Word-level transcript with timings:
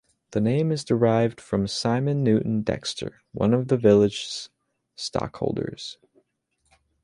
The 0.31 0.41
name 0.41 0.71
is 0.71 0.83
derived 0.83 1.39
from 1.39 1.67
Simon 1.67 2.23
Newton 2.23 2.63
Dexter, 2.63 3.21
one 3.33 3.53
of 3.53 3.67
the 3.67 3.77
village's 3.77 4.49
stockholders. 4.95 5.99